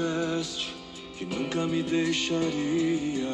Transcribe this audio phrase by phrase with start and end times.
[0.00, 0.74] Disseste
[1.18, 3.28] que nunca me deixaria.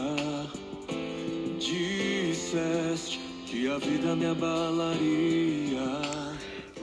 [1.61, 5.87] Disseste que a vida me abalaria.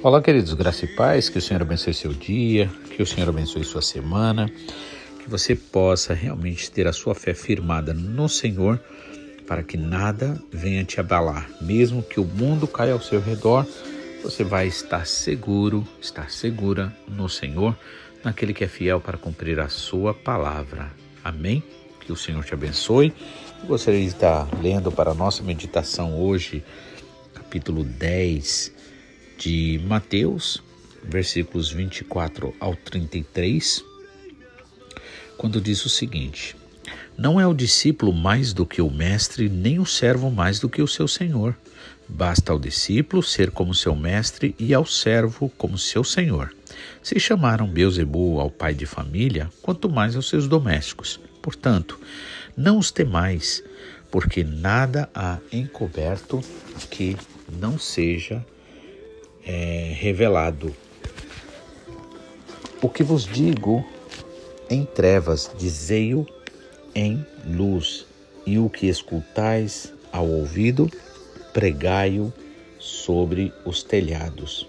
[0.01, 3.65] Olá, queridos, graça e paz, que o Senhor abençoe seu dia, que o Senhor abençoe
[3.65, 4.49] sua semana,
[5.21, 8.79] que você possa realmente ter a sua fé firmada no Senhor,
[9.45, 11.49] para que nada venha te abalar.
[11.59, 13.67] Mesmo que o mundo caia ao seu redor,
[14.23, 17.77] você vai estar seguro, estar segura no Senhor,
[18.23, 20.91] naquele que é fiel para cumprir a sua palavra.
[21.23, 21.63] Amém?
[21.99, 23.13] Que o Senhor te abençoe.
[23.61, 26.63] Eu gostaria de estar lendo para a nossa meditação hoje,
[27.33, 28.71] capítulo 10
[29.37, 30.61] de Mateus,
[31.03, 33.83] versículos 24 ao 33,
[35.37, 36.55] quando diz o seguinte:
[37.17, 40.81] Não é o discípulo mais do que o mestre, nem o servo mais do que
[40.81, 41.55] o seu senhor.
[42.07, 46.53] Basta ao discípulo ser como seu mestre e ao servo como seu senhor.
[47.01, 51.19] Se chamaram Beuzebu ao pai de família, quanto mais aos seus domésticos.
[51.41, 51.99] Portanto,
[52.55, 53.63] não os temais,
[54.09, 56.41] porque nada há encoberto
[56.89, 57.17] que
[57.59, 58.45] não seja
[59.45, 60.75] é, revelado.
[62.81, 63.85] O que vos digo
[64.69, 66.25] em trevas, dizei-o
[66.95, 68.05] em luz,
[68.45, 70.91] e o que escutais ao ouvido,
[71.53, 72.31] pregai-o
[72.79, 74.67] sobre os telhados.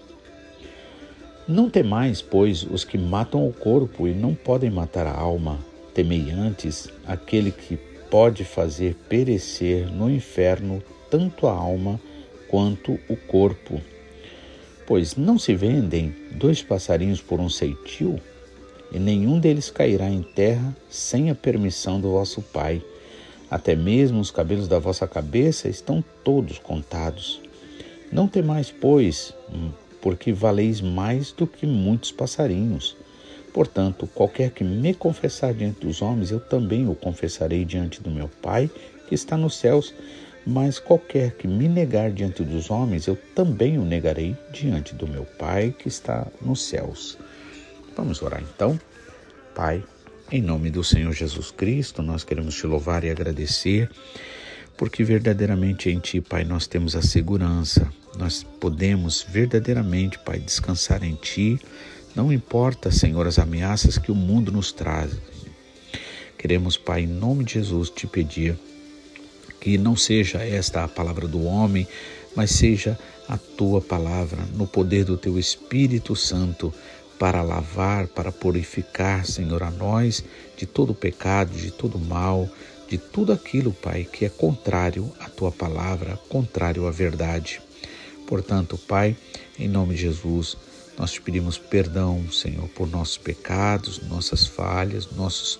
[1.47, 5.59] Não temais, pois, os que matam o corpo e não podem matar a alma,
[5.93, 7.77] temei antes aquele que
[8.09, 12.01] pode fazer perecer no inferno tanto a alma
[12.47, 13.79] quanto o corpo.
[14.87, 18.19] Pois não se vendem dois passarinhos por um ceitil,
[18.91, 22.81] e nenhum deles cairá em terra sem a permissão do vosso Pai.
[23.51, 27.39] Até mesmo os cabelos da vossa cabeça estão todos contados.
[28.11, 29.31] Não temais, pois,
[30.05, 32.95] porque valeis mais do que muitos passarinhos.
[33.51, 38.29] Portanto, qualquer que me confessar diante dos homens, eu também o confessarei diante do meu
[38.39, 38.69] Pai
[39.07, 39.95] que está nos céus.
[40.45, 45.25] Mas qualquer que me negar diante dos homens, eu também o negarei diante do meu
[45.25, 47.17] Pai que está nos céus.
[47.97, 48.79] Vamos orar então.
[49.55, 49.83] Pai,
[50.31, 53.89] em nome do Senhor Jesus Cristo, nós queremos te louvar e agradecer,
[54.77, 61.15] porque verdadeiramente em Ti, Pai, nós temos a segurança, nós podemos verdadeiramente, Pai, descansar em
[61.15, 61.59] Ti,
[62.15, 65.11] não importa, Senhor, as ameaças que o mundo nos traz.
[66.37, 68.57] Queremos, Pai, em nome de Jesus, te pedir
[69.59, 71.87] que não seja esta a palavra do homem,
[72.35, 72.97] mas seja
[73.27, 76.73] a tua palavra, no poder do teu Espírito Santo,
[77.17, 80.23] para lavar, para purificar, Senhor, a nós
[80.55, 82.47] de todo pecado, de todo mal,
[82.87, 87.61] de tudo aquilo, Pai, que é contrário à tua palavra, contrário à verdade.
[88.27, 89.15] Portanto, Pai,
[89.57, 90.57] em nome de Jesus,
[90.97, 95.59] nós te pedimos perdão, Senhor, por nossos pecados, nossas falhas, nossos,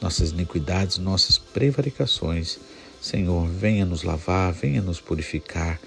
[0.00, 2.58] nossas iniquidades, nossas prevaricações.
[3.00, 5.80] Senhor, venha nos lavar, venha nos purificar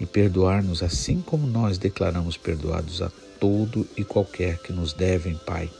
[0.00, 3.10] e perdoar-nos assim como nós declaramos perdoados a
[3.40, 5.70] todo e qualquer que nos devem, Pai.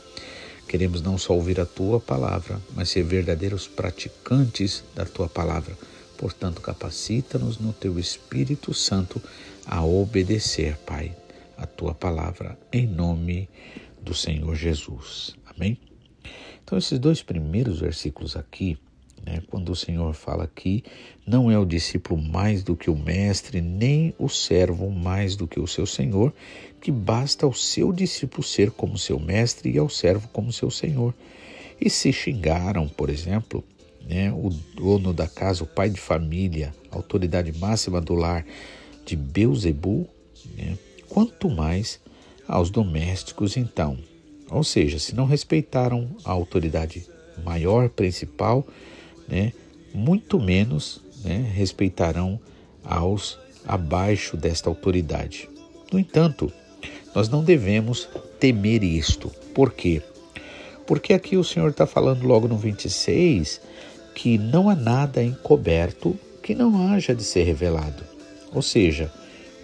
[0.69, 5.75] Queremos não só ouvir a tua palavra, mas ser verdadeiros praticantes da tua palavra.
[6.15, 9.19] Portanto, capacita-nos no teu Espírito Santo
[9.65, 11.17] a obedecer, Pai,
[11.57, 13.49] a tua palavra, em nome
[13.99, 15.35] do Senhor Jesus.
[15.43, 15.75] Amém?
[16.63, 18.77] Então, esses dois primeiros versículos aqui
[19.29, 19.43] né?
[19.47, 20.83] Quando o Senhor fala aqui,
[21.25, 25.59] não é o discípulo mais do que o mestre, nem o servo mais do que
[25.59, 26.33] o seu senhor,
[26.81, 31.13] que basta ao seu discípulo ser como seu mestre e ao servo como seu senhor.
[31.79, 33.63] E se xingaram, por exemplo,
[34.01, 38.43] né, o dono da casa, o pai de família, a autoridade máxima do lar
[39.05, 40.07] de Beuzebu,
[40.57, 41.99] né, quanto mais
[42.47, 43.99] aos domésticos então.
[44.49, 47.05] Ou seja, se não respeitaram a autoridade
[47.45, 48.67] maior, principal,
[49.29, 49.53] né,
[49.93, 52.39] muito menos né, respeitarão
[52.83, 55.49] aos abaixo desta autoridade.
[55.91, 56.51] No entanto,
[57.13, 58.07] nós não devemos
[58.39, 59.29] temer isto.
[59.53, 60.01] Por quê?
[60.87, 63.61] Porque aqui o Senhor está falando logo no 26
[64.15, 68.03] que não há nada encoberto que não haja de ser revelado.
[68.51, 69.11] Ou seja,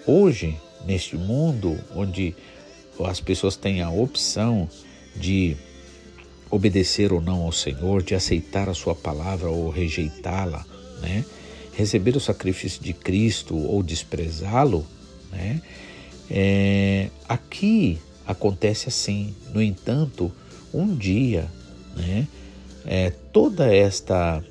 [0.06, 2.36] hoje, neste mundo onde
[3.04, 4.70] as pessoas têm a opção
[5.16, 5.58] de
[6.50, 10.66] obedecer ou não ao Senhor, de aceitar a sua palavra ou rejeitá-la,
[11.02, 11.26] né?
[11.76, 14.86] receber o sacrifício de Cristo ou desprezá-lo,
[15.32, 15.62] né?
[16.30, 19.36] É, aqui acontece assim.
[19.54, 20.32] No entanto,
[20.74, 21.48] um dia,
[21.96, 22.28] né?
[22.86, 24.44] É, toda esta,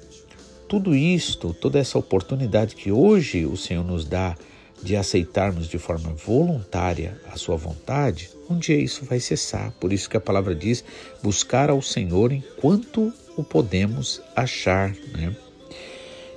[0.69, 4.37] tudo isto, toda essa oportunidade que hoje o Senhor nos dá
[4.83, 9.73] de aceitarmos de forma voluntária a sua vontade, um dia isso vai cessar.
[9.81, 10.85] Por isso que a palavra diz:
[11.23, 14.95] buscar ao Senhor enquanto o podemos achar.
[15.13, 15.35] Né?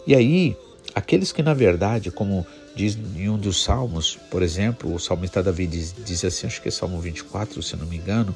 [0.06, 0.56] E aí,
[0.96, 2.46] aqueles que na verdade, como
[2.76, 6.68] diz em um dos salmos, por exemplo, o salmista Davi diz, diz assim, acho que
[6.68, 8.36] é Salmo 24, se não me engano,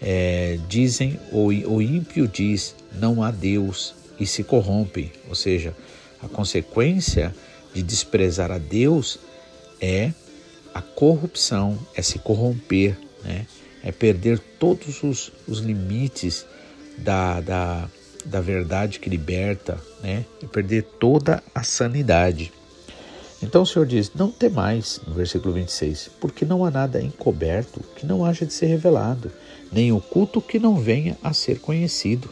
[0.00, 5.10] é, dizem, o, o ímpio diz, não há Deus, e se corrompe.
[5.28, 5.74] Ou seja,
[6.22, 7.34] a consequência
[7.74, 9.18] de desprezar a Deus
[9.80, 10.12] é
[10.72, 13.46] a corrupção, é se corromper, né?
[13.82, 16.44] é perder todos os, os limites
[16.98, 17.88] da, da,
[18.24, 20.24] da verdade que liberta, né?
[20.42, 22.52] é perder toda a sanidade.
[23.42, 28.04] Então o Senhor diz: Não temais, no versículo 26, porque não há nada encoberto que
[28.04, 29.32] não haja de ser revelado,
[29.72, 32.28] nem oculto que não venha a ser conhecido.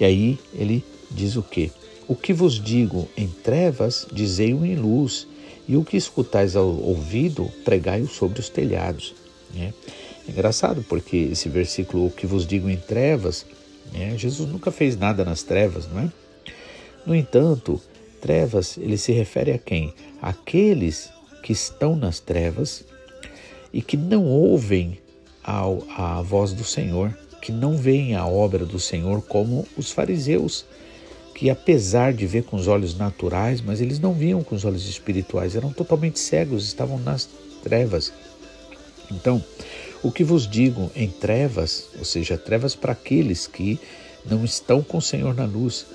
[0.00, 1.70] E aí ele diz o quê?
[2.08, 5.28] O que vos digo em trevas, dizei-o em luz,
[5.68, 9.14] e o que escutais ao ouvido, pregai-o sobre os telhados.
[9.54, 9.72] Né?
[10.26, 13.44] É engraçado porque esse versículo, o que vos digo em trevas,
[13.92, 14.16] né?
[14.16, 16.12] Jesus nunca fez nada nas trevas, não é?
[17.04, 17.80] No entanto,
[18.20, 19.94] trevas, ele se refere a quem?
[20.20, 21.10] Aqueles
[21.42, 22.84] que estão nas trevas
[23.72, 24.98] e que não ouvem
[25.42, 30.66] ao, a voz do Senhor, que não veem a obra do Senhor como os fariseus,
[31.34, 34.86] que apesar de ver com os olhos naturais, mas eles não viam com os olhos
[34.86, 37.28] espirituais, eram totalmente cegos, estavam nas
[37.62, 38.12] trevas.
[39.10, 39.42] Então,
[40.02, 43.78] o que vos digo em trevas, ou seja, trevas para aqueles que
[44.24, 45.86] não estão com o Senhor na luz,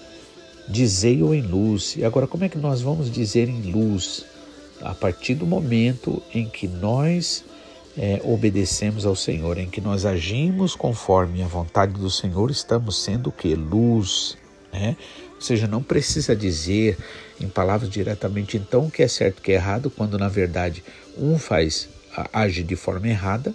[0.68, 1.96] dizei-o em luz.
[1.98, 4.26] E agora, como é que nós vamos dizer em luz?
[4.82, 7.44] A partir do momento em que nós
[7.98, 13.28] é, obedecemos ao Senhor, em que nós agimos conforme a vontade do Senhor, estamos sendo
[13.30, 13.56] o que?
[13.56, 14.38] Luz.
[14.72, 14.98] Né?
[15.36, 16.98] Ou seja, não precisa dizer
[17.40, 20.28] em palavras diretamente então o que é certo e o que é errado, quando na
[20.28, 20.84] verdade
[21.18, 21.88] um faz
[22.34, 23.54] age de forma errada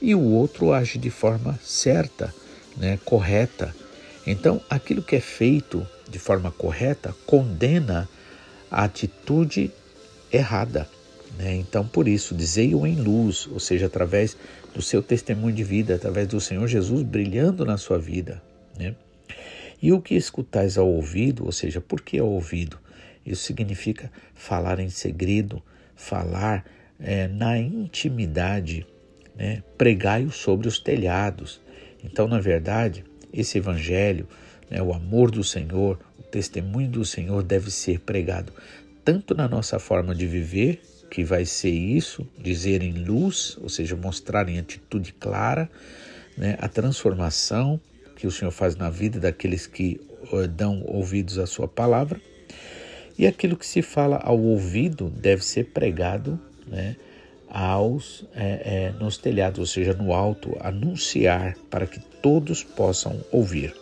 [0.00, 2.34] e o outro age de forma certa,
[2.76, 3.74] né, correta.
[4.26, 8.08] Então, aquilo que é feito de forma correta condena
[8.70, 9.70] a atitude
[10.32, 10.88] errada.
[11.38, 11.54] Né?
[11.56, 14.36] Então, por isso, dizei-o em luz, ou seja, através
[14.74, 18.42] do seu testemunho de vida, através do Senhor Jesus brilhando na sua vida.
[18.78, 18.94] Né?
[19.80, 22.78] E o que escutais ao ouvido, ou seja, por que ao ouvido?
[23.24, 25.62] Isso significa falar em segredo,
[25.96, 26.64] falar
[27.02, 28.86] é, na intimidade,
[29.36, 29.62] né?
[29.76, 31.60] pregai-o sobre os telhados.
[32.04, 34.28] Então, na verdade, esse evangelho,
[34.70, 38.52] né, o amor do Senhor, o testemunho do Senhor deve ser pregado
[39.04, 43.96] tanto na nossa forma de viver, que vai ser isso, dizer em luz, ou seja,
[43.96, 45.68] mostrar em atitude clara
[46.36, 47.80] né, a transformação
[48.16, 50.00] que o Senhor faz na vida daqueles que
[50.54, 52.20] dão ouvidos à sua palavra.
[53.18, 56.96] E aquilo que se fala ao ouvido deve ser pregado né,
[57.48, 63.74] aos, é, é, nos telhados, ou seja, no alto, anunciar para que todos possam ouvir.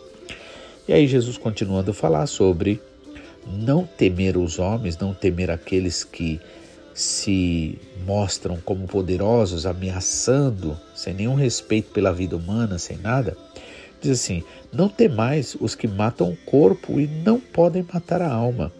[0.87, 2.81] E aí Jesus continuando a falar sobre
[3.47, 6.39] não temer os homens, não temer aqueles que
[6.93, 13.37] se mostram como poderosos, ameaçando, sem nenhum respeito pela vida humana, sem nada,
[14.01, 14.43] Diz assim:
[14.73, 18.73] Não temais os que matam o corpo e não podem matar a alma.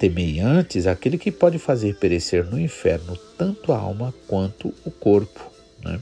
[0.00, 5.52] Temei antes aquele que pode fazer perecer no inferno tanto a alma quanto o corpo.
[5.84, 6.00] Né?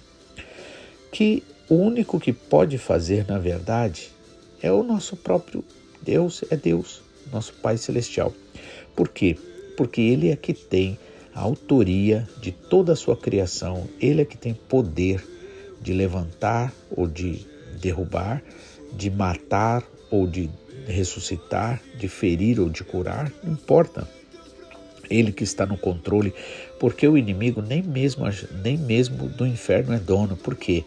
[1.10, 4.12] Que o único que pode fazer, na verdade,
[4.62, 5.64] é o nosso próprio
[6.00, 7.02] Deus, é Deus,
[7.32, 8.32] nosso Pai Celestial.
[8.94, 9.36] Por quê?
[9.76, 10.96] Porque Ele é que tem
[11.34, 15.26] a autoria de toda a sua criação, Ele é que tem poder
[15.80, 17.44] de levantar ou de
[17.80, 18.44] derrubar,
[18.92, 20.48] de matar ou de
[20.86, 24.08] ressuscitar, de ferir ou de curar, não importa.
[25.10, 26.34] Ele que está no controle,
[26.78, 28.24] porque o inimigo nem mesmo,
[28.62, 30.84] nem mesmo do inferno é dono, porque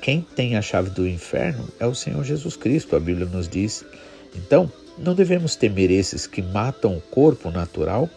[0.00, 3.84] quem tem a chave do inferno é o Senhor Jesus Cristo, a Bíblia nos diz.
[4.34, 8.10] Então, não devemos temer esses que matam o corpo natural,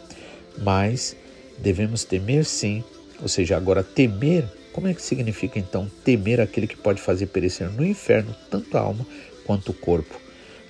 [0.57, 1.15] mas
[1.59, 2.83] devemos temer sim,
[3.21, 7.69] ou seja, agora temer como é que significa então temer aquele que pode fazer perecer
[7.69, 9.05] no inferno tanto a alma
[9.45, 10.19] quanto o corpo?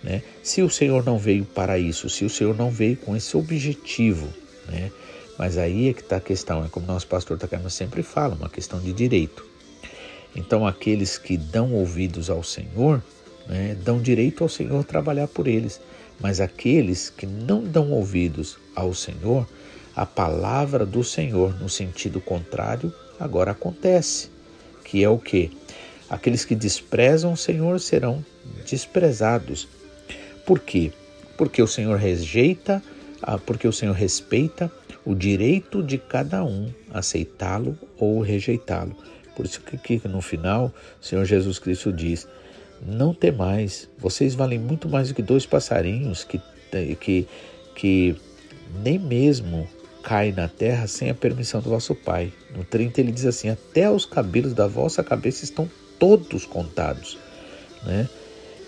[0.03, 0.21] Né?
[0.43, 4.27] Se o Senhor não veio para isso, se o Senhor não veio com esse objetivo,
[4.67, 4.91] né?
[5.37, 8.49] mas aí é que está a questão, é como nosso pastor Takama sempre fala, uma
[8.49, 9.45] questão de direito.
[10.35, 13.01] Então aqueles que dão ouvidos ao Senhor,
[13.47, 15.79] né, dão direito ao Senhor trabalhar por eles,
[16.19, 19.47] mas aqueles que não dão ouvidos ao Senhor,
[19.95, 24.29] a palavra do Senhor no sentido contrário agora acontece,
[24.83, 25.51] que é o que?
[26.09, 28.23] Aqueles que desprezam o Senhor serão
[28.69, 29.67] desprezados.
[30.45, 30.91] Por quê?
[31.37, 32.81] Porque o Senhor rejeita,
[33.21, 34.71] ah, porque o Senhor respeita
[35.05, 38.95] o direito de cada um aceitá-lo ou rejeitá-lo.
[39.35, 40.71] Por isso que aqui no final
[41.01, 42.27] o Senhor Jesus Cristo diz:
[42.85, 46.41] Não temais, vocês valem muito mais do que dois passarinhos que,
[46.99, 47.27] que,
[47.75, 48.15] que
[48.83, 49.67] nem mesmo
[50.03, 52.31] cai na terra sem a permissão do vosso Pai.
[52.55, 57.17] No 30 ele diz assim: Até os cabelos da vossa cabeça estão todos contados.
[57.83, 58.07] Né?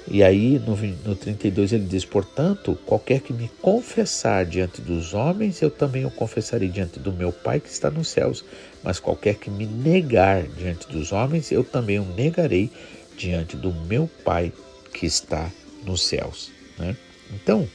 [0.08, 5.62] E aí no, no 32 ele diz: Portanto, qualquer que me confessar diante dos homens,
[5.62, 8.46] eu também o confessarei diante do meu Pai que está nos céus.
[8.84, 12.70] Mas qualquer que me negar diante dos homens, eu também o negarei
[13.18, 14.54] diante do meu Pai
[14.94, 15.52] que está
[15.84, 16.52] nos céus.
[16.78, 16.96] Né?
[17.34, 17.68] Então,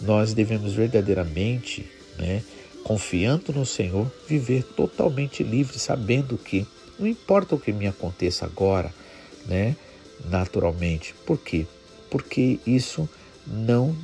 [0.00, 1.88] nós devemos verdadeiramente,
[2.18, 2.42] né,
[2.82, 6.66] confiando no Senhor, viver totalmente livre, sabendo que
[6.98, 8.92] não importa o que me aconteça agora,
[9.46, 9.76] né?
[10.28, 11.14] Naturalmente.
[11.26, 11.66] Por quê?
[12.10, 13.08] Porque isso
[13.46, 13.96] não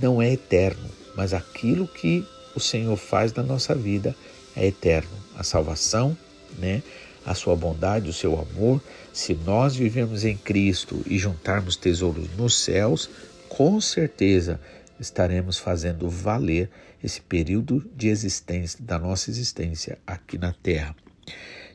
[0.00, 4.14] não é eterno, mas aquilo que o Senhor faz na nossa vida
[4.54, 5.10] é eterno.
[5.36, 6.16] A salvação,
[6.58, 6.82] né?
[7.24, 8.82] A sua bondade, o seu amor,
[9.12, 13.08] se nós vivemos em Cristo e juntarmos tesouros nos céus,
[13.48, 14.60] com certeza
[14.98, 16.70] estaremos fazendo valer
[17.02, 20.96] esse período de existência da nossa existência aqui na terra.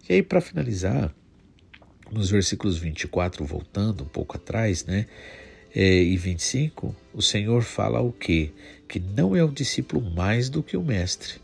[0.10, 1.14] E aí, para finalizar,
[2.14, 5.08] nos versículos 24, voltando um pouco atrás, né?
[5.76, 8.52] É, e 25, o Senhor fala o quê?
[8.88, 11.42] Que não é o discípulo mais do que o mestre.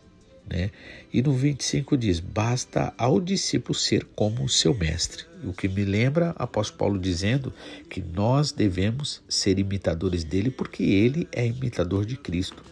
[0.48, 0.72] Né?
[1.14, 5.26] E no 25 diz: basta ao discípulo ser como o seu mestre.
[5.44, 7.54] O que me lembra apóstolo Paulo dizendo
[7.90, 12.64] que nós devemos ser imitadores dele porque ele é imitador de Cristo.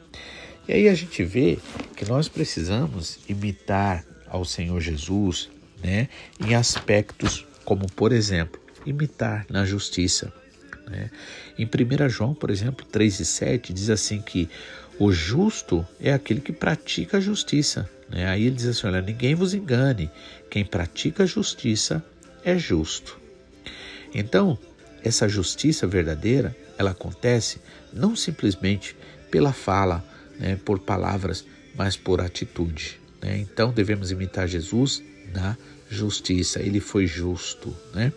[0.68, 1.58] E aí a gente vê
[1.96, 5.50] que nós precisamos imitar ao Senhor Jesus,
[5.82, 10.32] né, em aspectos como, por exemplo, imitar na justiça.
[10.90, 11.12] Né?
[11.60, 14.50] Em 1 João, por exemplo, 3 e 7, diz assim que
[14.98, 17.90] o justo é aquele que pratica a justiça.
[18.10, 18.26] Né?
[18.26, 20.10] Aí ele diz assim: olha, ninguém vos engane,
[20.50, 22.02] quem pratica a justiça
[22.42, 23.20] é justo.
[24.16, 24.58] Então,
[25.04, 27.60] essa justiça verdadeira, ela acontece
[27.92, 28.96] não simplesmente
[29.30, 30.02] pela fala,
[30.40, 31.44] né, por palavras,
[31.76, 32.98] mas por atitude.
[33.22, 33.40] Né?
[33.40, 35.58] Então, devemos imitar Jesus na
[35.90, 38.12] justiça, ele foi justo, né?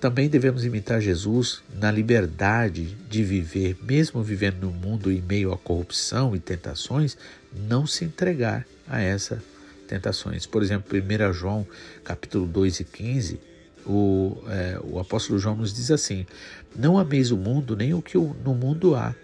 [0.00, 5.58] Também devemos imitar Jesus na liberdade de viver, mesmo vivendo no mundo em meio à
[5.58, 7.16] corrupção e tentações,
[7.52, 9.40] não se entregar a essas
[9.88, 10.46] tentações.
[10.46, 11.66] Por exemplo, 1 João
[12.04, 13.40] capítulo 2 e 15,
[13.84, 16.24] o, é, o apóstolo João nos diz assim:
[16.76, 19.14] Não ameis o mundo, nem o que no mundo há,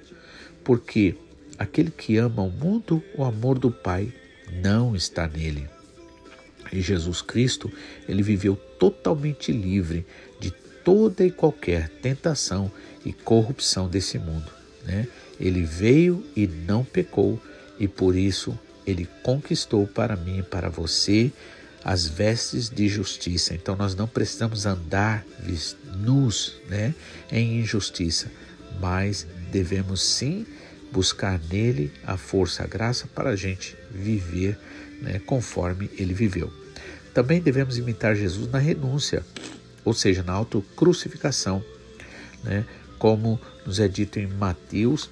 [0.64, 1.14] porque
[1.56, 4.12] aquele que ama o mundo, o amor do Pai
[4.52, 5.73] não está nele.
[6.72, 7.70] E Jesus Cristo,
[8.08, 10.06] ele viveu totalmente livre
[10.40, 10.50] de
[10.84, 12.70] toda e qualquer tentação
[13.04, 14.50] e corrupção desse mundo.
[14.84, 15.06] Né?
[15.40, 17.40] Ele veio e não pecou,
[17.78, 21.32] e por isso ele conquistou para mim e para você
[21.84, 23.54] as vestes de justiça.
[23.54, 25.24] Então nós não precisamos andar
[25.98, 26.94] nus né,
[27.30, 28.30] em injustiça,
[28.80, 30.46] mas devemos sim
[30.94, 34.56] buscar nele a força, a graça para a gente viver
[35.02, 36.52] né, conforme ele viveu.
[37.12, 39.26] Também devemos imitar Jesus na renúncia,
[39.84, 41.64] ou seja, na autocrucificação,
[42.44, 42.64] né?
[42.96, 45.10] como nos é dito em Mateus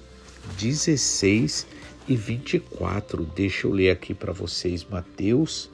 [0.57, 1.67] 16
[2.07, 3.25] e 24.
[3.35, 5.69] Deixa eu ler aqui para vocês Mateus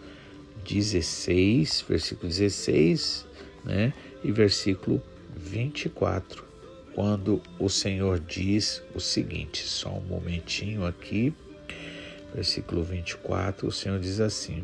[0.67, 3.25] 16, versículo 16
[3.63, 3.93] né?
[4.23, 5.01] e versículo
[5.35, 6.48] 24,
[6.93, 11.33] quando o Senhor diz o seguinte: só um momentinho aqui,
[12.33, 14.63] versículo 24, o Senhor diz assim.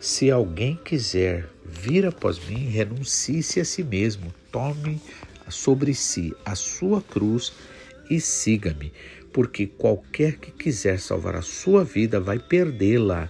[0.00, 5.00] Se alguém quiser vir após mim, renuncie-se a si mesmo, tome
[5.48, 7.52] sobre si a sua cruz
[8.08, 8.92] e siga-me,
[9.32, 13.28] porque qualquer que quiser salvar a sua vida vai perdê-la,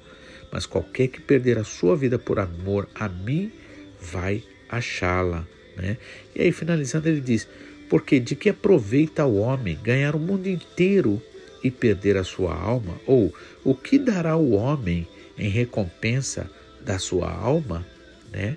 [0.53, 3.51] mas qualquer que perder a sua vida por amor a mim
[3.99, 5.47] vai achá-la.
[5.77, 5.97] Né?
[6.35, 7.49] E aí, finalizando, ele diz:
[7.89, 11.23] Porque de que aproveita o homem ganhar o mundo inteiro
[11.63, 13.01] e perder a sua alma?
[13.07, 17.87] Ou o que dará o homem em recompensa da sua alma,
[18.33, 18.57] né?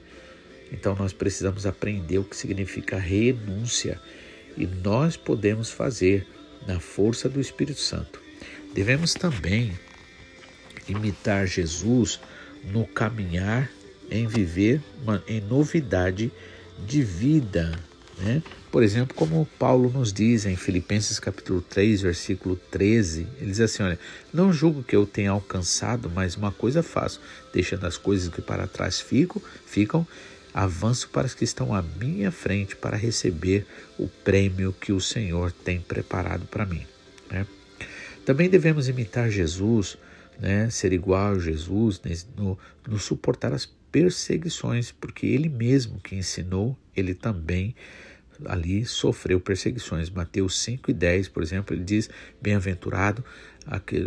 [0.71, 3.99] Então nós precisamos aprender o que significa renúncia
[4.57, 6.25] e nós podemos fazer
[6.65, 8.21] na força do Espírito Santo.
[8.73, 9.77] Devemos também
[10.87, 12.19] imitar Jesus
[12.71, 13.69] no caminhar
[14.09, 16.31] em viver uma, em novidade
[16.85, 17.77] de vida,
[18.21, 18.43] né?
[18.71, 23.83] Por exemplo, como Paulo nos diz em Filipenses capítulo 3, versículo 13, ele diz assim,
[23.83, 23.99] olha,
[24.33, 27.19] não julgo que eu tenha alcançado, mas uma coisa faço,
[27.53, 30.07] deixando as coisas que para trás ficam, ficam,
[30.53, 33.65] avanço para as que estão à minha frente para receber
[33.97, 36.85] o prêmio que o Senhor tem preparado para mim.
[37.29, 37.45] Né?
[38.25, 39.97] Também devemos imitar Jesus
[40.39, 42.01] né, ser igual a Jesus,
[42.37, 47.75] no, no suportar as perseguições, porque ele mesmo que ensinou, ele também
[48.45, 50.09] ali sofreu perseguições.
[50.09, 52.09] Mateus 5 e 10, por exemplo, ele diz:
[52.41, 53.23] Bem-aventurado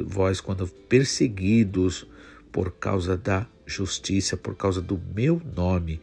[0.06, 2.06] vós quando perseguidos
[2.50, 6.00] por causa da justiça, por causa do meu nome,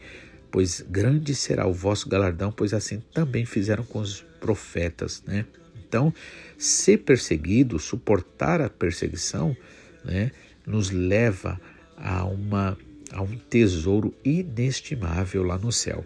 [0.50, 5.46] pois grande será o vosso galardão, pois assim também fizeram com os profetas, né?
[5.88, 6.14] Então,
[6.58, 9.56] ser perseguido, suportar a perseguição,
[10.06, 10.32] né,
[10.66, 11.60] nos leva
[11.98, 12.78] a uma
[13.12, 16.06] a um tesouro inestimável lá no céu.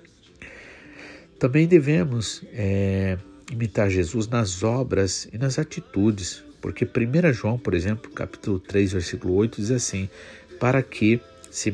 [1.46, 3.20] Também devemos é,
[3.52, 9.36] imitar Jesus nas obras e nas atitudes, porque 1 João, por exemplo, capítulo 3, versículo
[9.36, 10.10] 8, diz assim:
[10.60, 11.22] para que
[11.52, 11.72] se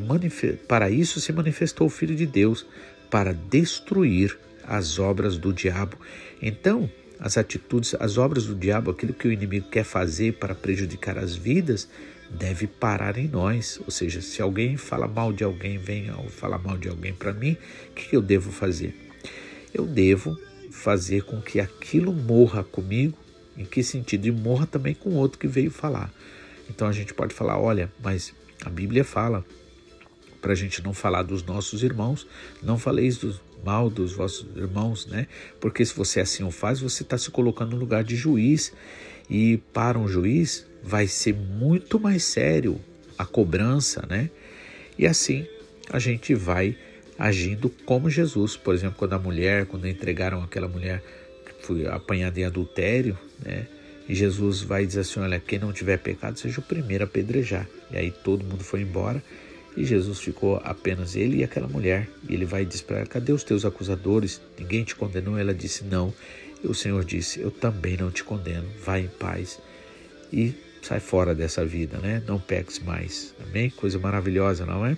[0.68, 2.66] para isso se manifestou o Filho de Deus,
[3.10, 4.38] para destruir
[4.68, 5.96] as obras do diabo.
[6.42, 11.18] Então, as atitudes, as obras do diabo, aquilo que o inimigo quer fazer para prejudicar
[11.18, 11.88] as vidas,
[12.30, 13.80] deve parar em nós.
[13.86, 17.56] Ou seja, se alguém fala mal de alguém, vem falar mal de alguém para mim,
[17.90, 19.11] o que eu devo fazer?
[19.74, 20.38] Eu devo
[20.72, 23.18] fazer com que aquilo morra comigo,
[23.58, 24.28] em que sentido?
[24.28, 26.12] E morra também com o outro que veio falar.
[26.70, 28.34] Então a gente pode falar: olha, mas
[28.66, 29.46] a Bíblia fala
[30.42, 32.26] para a gente não falar dos nossos irmãos,
[32.64, 35.28] não faleis do mal dos vossos irmãos, né?
[35.60, 38.74] Porque se você assim o faz, você está se colocando no lugar de juiz
[39.30, 42.82] e para um juiz vai ser muito mais sério
[43.18, 44.32] a cobrança, né?
[44.98, 45.46] E assim
[45.92, 46.76] a gente vai
[47.22, 48.58] agindo como Jesus.
[48.58, 51.04] Por exemplo, quando a mulher, quando entregaram aquela mulher
[51.46, 53.68] que foi apanhada em adultério, né?
[54.10, 57.70] E Jesus vai dizer assim: Olha, quem não tiver pecado, seja o primeiro a apedrejar.
[57.92, 59.24] E aí todo mundo foi embora
[59.78, 62.10] e Jesus ficou apenas ele e aquela mulher.
[62.28, 64.42] E ele vai dizer para ela: Cadê os teus acusadores?
[64.58, 65.38] Ninguém te condenou?
[65.38, 66.12] Ela disse: Não.
[66.64, 68.68] E o Senhor disse: Eu também não te condeno.
[68.84, 69.60] Vai em paz.
[70.34, 72.22] E sai fora dessa vida, né?
[72.28, 73.34] Não peques mais.
[73.48, 73.70] Amém?
[73.70, 74.98] Coisa maravilhosa, não é?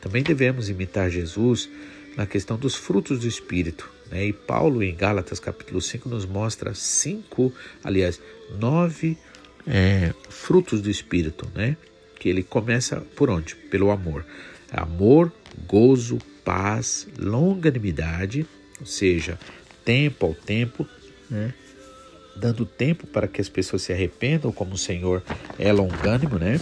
[0.00, 1.68] Também devemos imitar Jesus
[2.16, 3.90] na questão dos frutos do Espírito.
[4.10, 4.26] Né?
[4.26, 8.20] E Paulo, em Gálatas capítulo 5, nos mostra cinco, aliás,
[8.58, 9.18] nove
[9.66, 11.76] é, frutos do Espírito, né?
[12.18, 13.56] Que ele começa por onde?
[13.56, 14.24] Pelo amor.
[14.70, 15.32] Amor,
[15.66, 18.46] gozo, paz, longanimidade,
[18.80, 19.38] ou seja,
[19.84, 20.86] tempo ao tempo,
[21.28, 21.52] né?
[22.36, 25.22] Dando tempo para que as pessoas se arrependam, como o Senhor
[25.58, 26.60] é longânimo, né?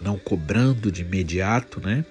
[0.00, 2.04] Não cobrando de imediato, né?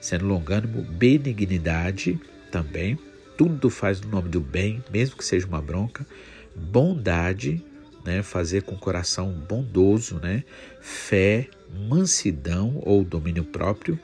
[0.00, 2.18] Sendo longânimo, benignidade
[2.50, 2.98] também.
[3.36, 6.06] Tudo faz no nome do bem, mesmo que seja uma bronca.
[6.54, 7.62] Bondade,
[8.04, 8.22] né?
[8.22, 10.44] Fazer com coração bondoso, né?
[10.80, 11.48] Fé,
[11.88, 13.98] mansidão ou domínio próprio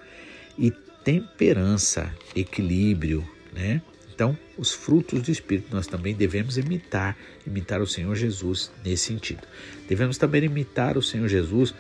[0.59, 0.71] e
[1.05, 3.83] temperança, equilíbrio, né?
[4.17, 7.15] Então, os frutos do Espírito nós também devemos imitar,
[7.47, 9.43] imitar o Senhor Jesus nesse sentido.
[9.87, 11.75] Devemos também imitar o Senhor Jesus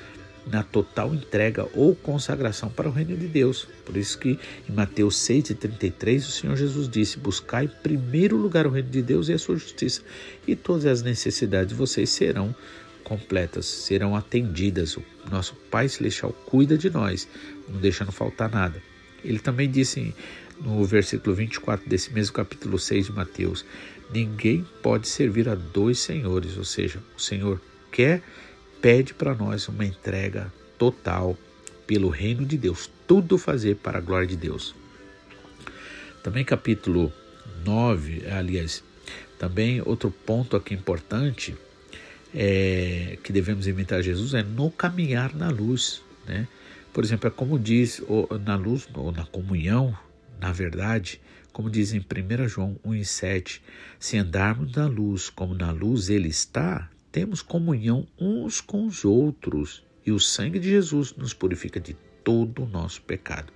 [0.46, 3.66] na total entrega ou consagração para o reino de Deus.
[3.86, 8.70] Por isso que em Mateus 6,33 o Senhor Jesus disse: Buscai em primeiro lugar o
[8.70, 10.02] reino de Deus e a sua justiça,
[10.46, 12.54] e todas as necessidades de vocês serão
[13.02, 14.98] completas, serão atendidas.
[14.98, 17.26] O nosso Pai Celestial cuida de nós,
[17.66, 18.82] não deixando faltar nada.
[19.24, 20.14] Ele também disse
[20.60, 23.64] no versículo 24 desse mesmo capítulo 6 de Mateus:
[24.12, 28.22] Ninguém pode servir a dois senhores, ou seja, o Senhor quer,
[28.80, 31.36] pede para nós uma entrega total
[31.86, 34.74] pelo reino de Deus, tudo fazer para a glória de Deus.
[36.22, 37.12] Também capítulo
[37.64, 38.82] 9, aliás,
[39.38, 41.56] também outro ponto aqui importante
[42.34, 46.48] é, que devemos imitar Jesus é no caminhar na luz, né?
[46.92, 48.02] Por exemplo, é como diz
[48.44, 49.96] na luz ou na comunhão,
[50.40, 51.20] na verdade,
[51.52, 53.60] como diz em 1 João 1,7,
[53.98, 59.82] se andarmos na luz como na luz ele está, temos comunhão uns com os outros
[60.04, 63.52] e o sangue de Jesus nos purifica de todo o nosso pecado.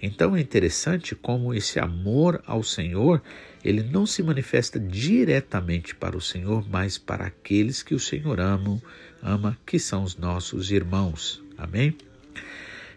[0.00, 3.22] Então é interessante como esse amor ao Senhor,
[3.64, 8.82] ele não se manifesta diretamente para o Senhor, mas para aqueles que o Senhor ama,
[9.22, 11.42] ama que são os nossos irmãos.
[11.56, 11.96] Amém?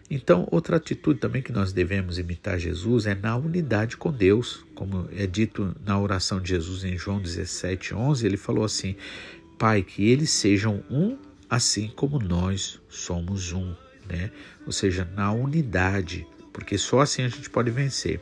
[0.08, 5.08] Então, outra atitude também que nós devemos imitar Jesus é na unidade com Deus, como
[5.12, 8.94] é dito na oração de Jesus em João 17, 11, ele falou assim:
[9.58, 11.18] Pai, que eles sejam um,
[11.50, 13.74] assim como nós somos um,
[14.08, 14.30] né?
[14.64, 18.20] Ou seja, na unidade, porque só assim a gente pode vencer.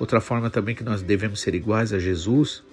[0.00, 2.64] Outra forma também que nós devemos ser iguais a Jesus,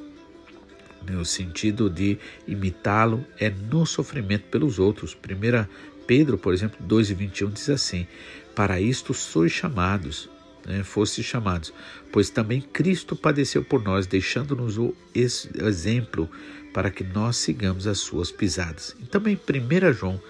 [1.07, 2.17] no sentido de
[2.47, 5.13] imitá-lo, é no sofrimento pelos outros.
[5.13, 5.69] Primeira
[6.05, 8.07] Pedro, por exemplo, 2,21 diz assim:
[8.55, 10.29] Para isto sois chamados,
[10.65, 11.73] né, fosse chamados,
[12.11, 16.29] pois também Cristo padeceu por nós, deixando-nos o exemplo
[16.73, 18.95] para que nós sigamos as suas pisadas.
[19.01, 20.21] E também 1 João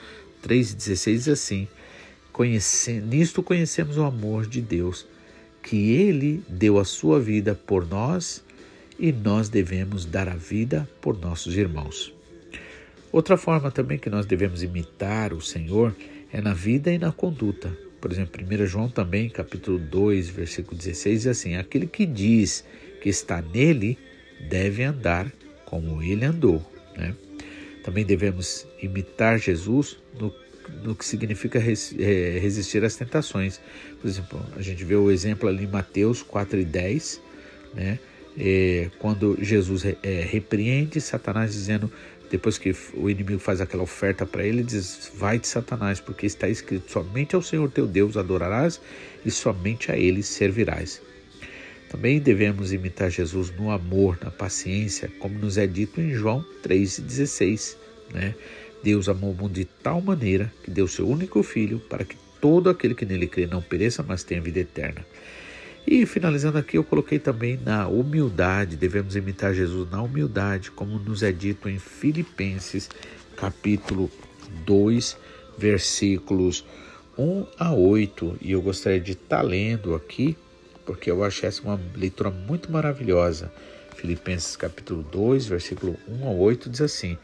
[0.44, 1.68] 3,16 diz assim:
[2.32, 5.06] Conhece, Nisto conhecemos o amor de Deus,
[5.62, 8.44] que Ele deu a sua vida por nós
[9.00, 12.14] e nós devemos dar a vida por nossos irmãos.
[13.13, 15.95] Outra forma também que nós devemos imitar o Senhor
[16.32, 17.71] é na vida e na conduta.
[18.02, 22.65] Por exemplo, 1 João também, capítulo 2, versículo 16, diz assim: Aquele que diz
[23.04, 23.99] que está nele
[24.49, 25.32] deve andar
[25.63, 26.60] como ele andou.
[26.97, 27.13] Né?
[27.84, 30.34] Também devemos imitar Jesus no,
[30.84, 33.62] no que significa res, é, resistir às tentações.
[34.02, 37.21] Por exemplo, a gente vê o exemplo ali em Mateus 4 e 10,
[37.76, 37.99] né?
[38.36, 39.95] É, quando Jesus é,
[40.28, 41.91] repreende Satanás dizendo
[42.34, 46.50] depois que o inimigo faz aquela oferta para ele, diz: Vai de Satanás, porque está
[46.50, 48.82] escrito: somente ao Senhor teu Deus adorarás
[49.24, 51.00] e somente a ele servirás.
[51.91, 57.78] Também devemos imitar Jesus no amor, na paciência, como nos é dito em João 3,16.
[58.12, 58.34] Né?
[58.84, 62.67] Deus amou o mundo de tal maneira que deu seu único filho para que todo
[62.67, 65.06] aquele que nele crê não pereça, mas tenha vida eterna.
[65.86, 71.22] E finalizando aqui, eu coloquei também na humildade, devemos imitar Jesus na humildade, como nos
[71.22, 72.89] é dito em Filipenses,
[73.36, 74.10] capítulo
[74.65, 75.17] 2,
[75.58, 76.65] versículos
[77.17, 78.38] 1 a 8.
[78.41, 80.38] E eu gostaria de estar tá lendo aqui,
[80.86, 83.52] porque eu acho essa uma leitura muito maravilhosa.
[83.98, 87.17] Filipenses, capítulo 2, versículo 1 a 8 diz assim.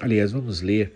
[0.00, 0.92] Aliás, vamos ler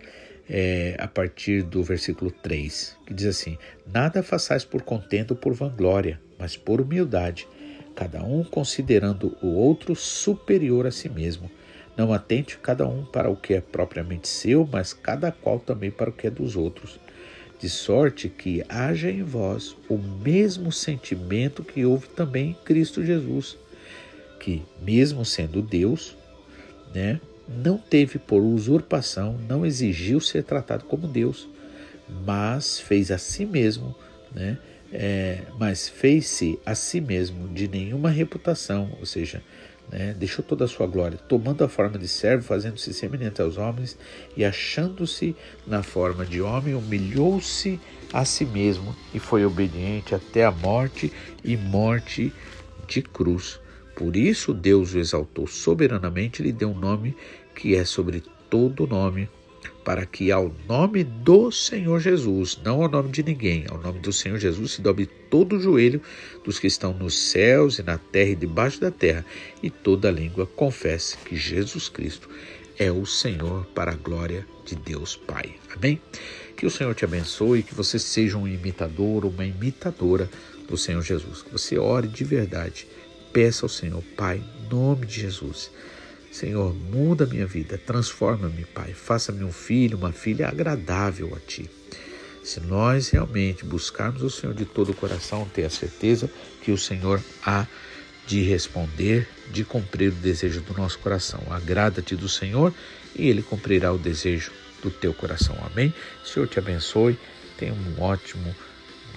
[0.49, 5.53] é, a partir do versículo 3, que diz assim: Nada façais por contento ou por
[5.53, 7.47] vanglória, mas por humildade,
[7.95, 11.51] cada um considerando o outro superior a si mesmo.
[11.95, 16.09] Não atente cada um para o que é propriamente seu, mas cada qual também para
[16.09, 16.99] o que é dos outros.
[17.59, 23.57] De sorte que haja em vós o mesmo sentimento que houve também em Cristo Jesus,
[24.39, 26.15] que, mesmo sendo Deus,
[26.95, 31.49] né, não teve por usurpação, não exigiu ser tratado como Deus,
[32.25, 33.95] mas fez a si mesmo,
[34.33, 34.57] né?
[34.91, 39.43] É, mas fez-se a si mesmo de nenhuma reputação, ou seja,
[39.91, 43.97] né, deixou toda a sua glória, tomando a forma de servo, fazendo-se semelhante aos homens
[44.35, 45.35] e achando-se
[45.65, 47.79] na forma de homem, humilhou-se
[48.11, 51.11] a si mesmo e foi obediente até a morte
[51.43, 52.33] e morte
[52.87, 53.59] de cruz.
[53.99, 57.13] Por isso Deus o exaltou soberanamente e lhe deu um nome
[57.53, 59.29] que é sobre todo nome,
[59.83, 64.13] para que ao nome do Senhor Jesus, não ao nome de ninguém, ao nome do
[64.13, 66.01] Senhor Jesus se dobre todo o joelho
[66.45, 69.25] dos que estão nos céus e na terra e debaixo da terra,
[69.61, 72.29] e toda língua confesse que Jesus Cristo
[72.77, 75.55] é o Senhor para a glória de Deus Pai.
[75.75, 76.01] Amém?
[76.55, 80.29] Que o Senhor te abençoe, que você seja um imitador, uma imitadora
[80.69, 81.41] do Senhor Jesus.
[81.41, 82.87] Que você ore de verdade.
[83.31, 85.71] Peça ao Senhor, Pai, em nome de Jesus
[86.31, 91.69] Senhor, muda minha vida, transforma-me, Pai, faça-me um filho, uma filha agradável a Ti.
[92.43, 96.29] Se nós realmente buscarmos o Senhor de todo o coração, tenha certeza
[96.61, 97.65] que o Senhor há
[98.27, 101.41] de responder, de cumprir o desejo do nosso coração.
[101.49, 102.73] Agrada-te do Senhor
[103.15, 104.51] e Ele cumprirá o desejo
[104.83, 105.57] do teu coração.
[105.65, 105.93] Amém?
[106.23, 107.17] Senhor te abençoe.
[107.57, 108.55] Tenha um ótimo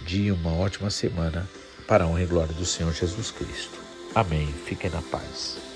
[0.06, 1.48] dia, uma ótima semana
[1.86, 3.81] para a honra e glória do Senhor Jesus Cristo.
[4.14, 4.46] Amém.
[4.66, 5.71] Fiquem na paz.